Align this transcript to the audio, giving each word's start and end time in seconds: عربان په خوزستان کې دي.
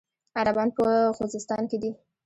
عربان 0.39 0.69
په 0.77 0.83
خوزستان 1.15 1.63
کې 1.69 1.77
دي. 1.83 1.91